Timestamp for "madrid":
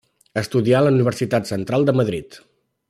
2.03-2.43